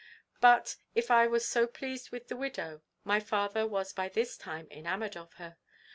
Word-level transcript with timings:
"But, 0.39 0.77
if 0.95 1.11
I 1.11 1.27
was 1.27 1.47
so 1.47 1.67
pleased 1.67 2.09
with 2.09 2.27
the 2.27 2.35
widow, 2.35 2.81
my 3.03 3.19
father 3.19 3.67
was 3.67 3.93
by 3.93 4.09
this 4.09 4.35
time 4.35 4.67
enamoured 4.71 5.15
of 5.15 5.33
her. 5.33 5.57